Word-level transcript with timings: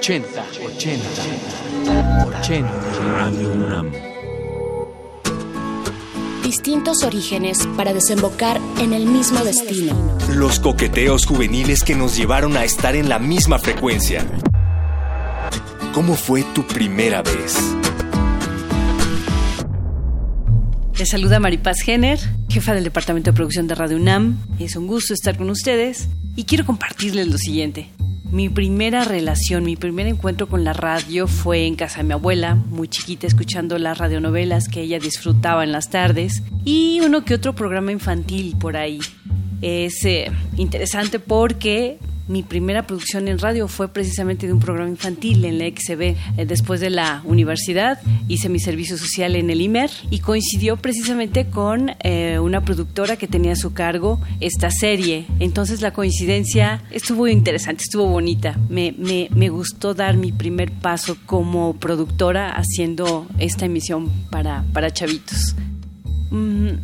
80, 0.00 0.26
80, 0.64 1.08
80. 2.40 2.70
Radio 3.04 3.52
UNAM. 3.52 3.92
Distintos 6.42 7.04
orígenes 7.04 7.68
para 7.76 7.92
desembocar 7.92 8.58
en 8.78 8.94
el 8.94 9.04
mismo 9.04 9.44
destino. 9.44 10.16
Los 10.34 10.58
coqueteos 10.58 11.26
juveniles 11.26 11.84
que 11.84 11.94
nos 11.94 12.16
llevaron 12.16 12.56
a 12.56 12.64
estar 12.64 12.96
en 12.96 13.10
la 13.10 13.18
misma 13.18 13.58
frecuencia. 13.58 14.24
¿Cómo 15.92 16.14
fue 16.14 16.44
tu 16.54 16.66
primera 16.66 17.20
vez? 17.20 17.58
Les 20.98 21.10
saluda 21.10 21.40
Maripaz 21.40 21.82
Jenner, 21.82 22.18
jefa 22.48 22.72
del 22.72 22.84
Departamento 22.84 23.32
de 23.32 23.36
Producción 23.36 23.66
de 23.66 23.74
Radio 23.74 23.98
UNAM. 23.98 24.38
Es 24.58 24.76
un 24.76 24.86
gusto 24.86 25.12
estar 25.12 25.36
con 25.36 25.50
ustedes 25.50 26.08
y 26.36 26.44
quiero 26.44 26.64
compartirles 26.64 27.28
lo 27.28 27.36
siguiente. 27.36 27.90
Mi 28.32 28.48
primera 28.48 29.02
relación, 29.04 29.64
mi 29.64 29.74
primer 29.74 30.06
encuentro 30.06 30.48
con 30.48 30.62
la 30.62 30.72
radio 30.72 31.26
fue 31.26 31.66
en 31.66 31.74
casa 31.74 31.98
de 31.98 32.04
mi 32.04 32.12
abuela, 32.12 32.54
muy 32.54 32.86
chiquita, 32.86 33.26
escuchando 33.26 33.76
las 33.76 33.98
radionovelas 33.98 34.68
que 34.68 34.82
ella 34.82 35.00
disfrutaba 35.00 35.64
en 35.64 35.72
las 35.72 35.90
tardes 35.90 36.44
y 36.64 37.00
uno 37.00 37.24
que 37.24 37.34
otro 37.34 37.56
programa 37.56 37.90
infantil 37.90 38.56
por 38.56 38.76
ahí. 38.76 39.00
Es 39.62 40.04
eh, 40.04 40.30
interesante 40.56 41.18
porque 41.18 41.98
mi 42.30 42.44
primera 42.44 42.86
producción 42.86 43.26
en 43.26 43.40
radio 43.40 43.66
fue 43.66 43.88
precisamente 43.88 44.46
de 44.46 44.52
un 44.52 44.60
programa 44.60 44.88
infantil 44.88 45.44
en 45.44 45.58
la 45.58 45.66
XB. 45.66 46.00
Eh, 46.00 46.16
después 46.46 46.80
de 46.80 46.88
la 46.88 47.22
universidad 47.24 48.00
hice 48.28 48.48
mi 48.48 48.60
servicio 48.60 48.96
social 48.96 49.34
en 49.34 49.50
el 49.50 49.60
IMER 49.60 49.90
y 50.10 50.20
coincidió 50.20 50.76
precisamente 50.76 51.46
con 51.46 51.90
eh, 52.04 52.38
una 52.38 52.60
productora 52.64 53.16
que 53.16 53.26
tenía 53.26 53.52
a 53.52 53.56
su 53.56 53.72
cargo 53.72 54.20
esta 54.38 54.70
serie. 54.70 55.26
Entonces 55.40 55.80
la 55.80 55.92
coincidencia 55.92 56.82
estuvo 56.92 57.26
interesante, 57.26 57.82
estuvo 57.82 58.06
bonita. 58.06 58.56
Me, 58.68 58.94
me, 58.96 59.48
gustó 59.48 59.94
dar 59.94 60.16
mi 60.16 60.30
primer 60.30 60.70
paso 60.70 61.16
como 61.26 61.74
productora 61.74 62.52
haciendo 62.52 63.26
esta 63.40 63.66
emisión 63.66 64.08
para, 64.30 64.64
para 64.72 64.92
chavitos. 64.92 65.56
Mm, 66.30 66.74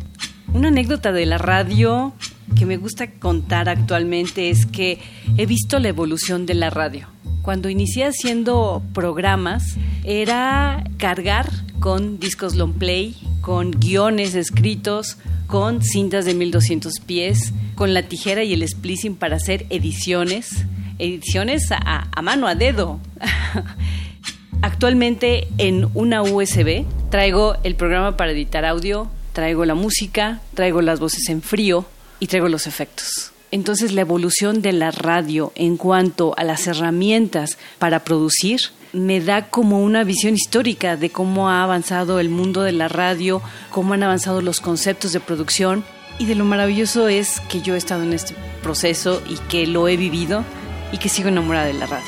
una 0.53 0.67
anécdota 0.67 1.13
de 1.13 1.25
la 1.25 1.37
radio 1.37 2.13
que 2.57 2.65
me 2.65 2.77
gusta 2.77 3.07
contar 3.07 3.69
actualmente 3.69 4.49
es 4.49 4.65
que 4.65 4.99
he 5.37 5.45
visto 5.45 5.79
la 5.79 5.89
evolución 5.89 6.45
de 6.45 6.55
la 6.55 6.69
radio. 6.69 7.07
Cuando 7.43 7.69
inicié 7.69 8.05
haciendo 8.05 8.81
programas 8.93 9.75
era 10.03 10.83
cargar 10.97 11.49
con 11.79 12.19
discos 12.19 12.55
long 12.55 12.73
play, 12.73 13.15
con 13.41 13.71
guiones 13.71 14.33
escritos, 14.35 15.17
con 15.45 15.81
cintas 15.81 16.25
de 16.25 16.33
1200 16.33 16.99
pies, 16.99 17.53
con 17.75 17.93
la 17.93 18.03
tijera 18.03 18.43
y 18.43 18.53
el 18.53 18.67
splicing 18.67 19.15
para 19.15 19.35
hacer 19.35 19.65
ediciones, 19.69 20.65
ediciones 20.99 21.71
a, 21.71 22.07
a 22.11 22.21
mano, 22.21 22.47
a 22.47 22.55
dedo. 22.55 22.99
Actualmente 24.61 25.47
en 25.59 25.87
una 25.93 26.23
USB 26.23 26.85
traigo 27.11 27.55
el 27.63 27.75
programa 27.75 28.17
para 28.17 28.31
editar 28.31 28.65
audio, 28.65 29.09
traigo 29.33 29.63
la 29.65 29.75
música, 29.75 30.41
traigo 30.55 30.81
las 30.81 30.99
voces 30.99 31.29
en 31.29 31.43
frío, 31.43 31.85
y 32.19 32.27
traigo 32.27 32.49
los 32.49 32.67
efectos. 32.67 33.31
Entonces 33.51 33.93
la 33.93 34.01
evolución 34.01 34.61
de 34.61 34.73
la 34.73 34.91
radio 34.91 35.53
en 35.55 35.77
cuanto 35.77 36.33
a 36.37 36.43
las 36.43 36.67
herramientas 36.67 37.57
para 37.79 38.03
producir 38.03 38.59
me 38.91 39.21
da 39.21 39.49
como 39.49 39.81
una 39.81 40.03
visión 40.03 40.33
histórica 40.33 40.97
de 40.97 41.09
cómo 41.09 41.49
ha 41.49 41.63
avanzado 41.63 42.19
el 42.19 42.29
mundo 42.29 42.61
de 42.61 42.73
la 42.73 42.87
radio, 42.87 43.41
cómo 43.71 43.93
han 43.93 44.03
avanzado 44.03 44.41
los 44.41 44.59
conceptos 44.59 45.13
de 45.13 45.19
producción 45.19 45.85
y 46.19 46.25
de 46.25 46.35
lo 46.35 46.45
maravilloso 46.45 47.07
es 47.07 47.39
que 47.41 47.61
yo 47.61 47.75
he 47.75 47.77
estado 47.77 48.03
en 48.03 48.13
este 48.13 48.35
proceso 48.63 49.21
y 49.29 49.37
que 49.49 49.67
lo 49.67 49.87
he 49.87 49.97
vivido 49.97 50.43
y 50.91 50.97
que 50.97 51.09
sigo 51.09 51.29
enamorada 51.29 51.67
de 51.67 51.73
la 51.73 51.85
radio. 51.85 52.07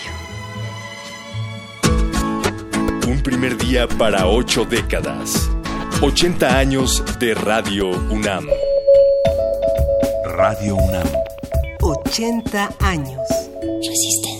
Un 3.07 3.21
primer 3.21 3.57
día 3.57 3.87
para 3.87 4.27
ocho 4.27 4.65
décadas. 4.65 5.49
80 6.01 6.57
años 6.57 7.03
de 7.19 7.33
Radio 7.33 7.89
UNAM. 8.09 8.45
Radio 10.39 10.77
UNAM. 10.77 11.05
80 11.81 12.69
años. 12.79 13.27
Resistencia 13.85 14.38